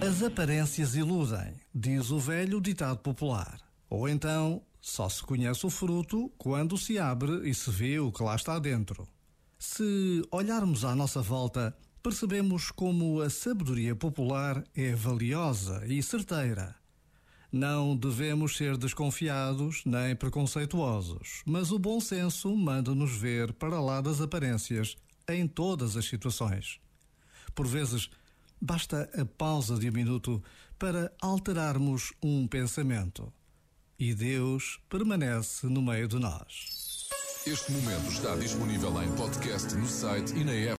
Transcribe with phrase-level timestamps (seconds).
[0.00, 3.60] As aparências iludem, diz o velho ditado popular.
[3.90, 8.22] Ou então, só se conhece o fruto quando se abre e se vê o que
[8.22, 9.06] lá está dentro.
[9.58, 16.79] Se olharmos à nossa volta, percebemos como a sabedoria popular é valiosa e certeira.
[17.52, 24.20] Não devemos ser desconfiados nem preconceituosos, mas o bom senso manda-nos ver para lá das
[24.20, 24.96] aparências
[25.28, 26.80] em todas as situações.
[27.54, 28.08] Por vezes,
[28.60, 30.42] basta a pausa de um minuto
[30.78, 33.32] para alterarmos um pensamento.
[33.98, 37.08] E Deus permanece no meio de nós.
[37.46, 40.68] Este momento está disponível em podcast no site e na app.